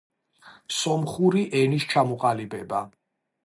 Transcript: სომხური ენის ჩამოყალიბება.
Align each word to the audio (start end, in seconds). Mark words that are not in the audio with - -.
სომხური 0.77 1.45
ენის 1.61 1.87
ჩამოყალიბება. 1.95 2.85